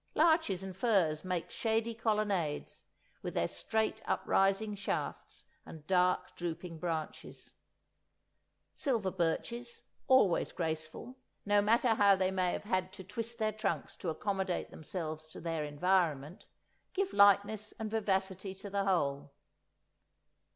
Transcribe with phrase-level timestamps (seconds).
[0.15, 2.83] Larches and firs make shady colonnades,
[3.21, 7.53] with their straight uprising shafts, and dark drooping branches;
[8.73, 13.95] silver birches, always graceful, no matter how they may have had to twist their trunks
[13.97, 16.47] to accommodate themselves to their environment,
[16.93, 19.31] give lightness and vivacity to the whole.